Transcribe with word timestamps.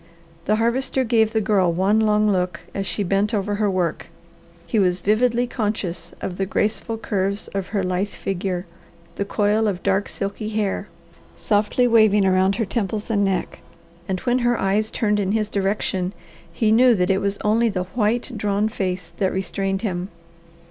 The 0.45 0.55
Harvester 0.55 1.03
gave 1.03 1.31
the 1.31 1.39
Girl 1.41 1.71
one 1.71 1.99
long 1.99 2.27
look 2.31 2.61
as 2.73 2.87
she 2.87 3.03
bent 3.03 3.35
over 3.35 3.53
her 3.61 3.69
work. 3.69 4.07
He 4.65 4.79
was 4.79 4.99
vividly 4.99 5.45
conscious 5.45 6.11
of 6.21 6.37
the 6.37 6.47
graceful 6.47 6.97
curves 6.97 7.49
of 7.49 7.67
her 7.67 7.83
little 7.83 8.05
figure, 8.05 8.65
the 9.13 9.25
coil 9.25 9.67
of 9.67 9.83
dark, 9.83 10.09
silky 10.09 10.49
hair, 10.49 10.87
softly 11.35 11.87
waving 11.87 12.25
around 12.25 12.55
her 12.55 12.65
temples 12.65 13.11
and 13.11 13.23
neck, 13.23 13.59
and 14.07 14.19
when 14.21 14.39
her 14.39 14.59
eyes 14.59 14.89
turned 14.89 15.19
in 15.19 15.33
his 15.33 15.51
direction 15.51 16.13
he 16.51 16.71
knew 16.71 16.95
that 16.95 17.11
it 17.11 17.21
was 17.21 17.37
only 17.45 17.69
the 17.69 17.83
white, 17.93 18.31
drawn 18.35 18.69
face 18.69 19.13
that 19.17 19.31
restrained 19.31 19.83
him. 19.83 20.09